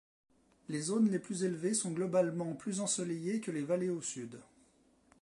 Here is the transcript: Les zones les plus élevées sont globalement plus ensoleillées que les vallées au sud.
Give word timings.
Les 0.67 0.81
zones 0.81 1.11
les 1.11 1.19
plus 1.19 1.43
élevées 1.43 1.75
sont 1.75 1.91
globalement 1.91 2.55
plus 2.55 2.79
ensoleillées 2.79 3.39
que 3.39 3.51
les 3.51 3.61
vallées 3.61 3.91
au 3.91 4.01
sud. 4.01 4.39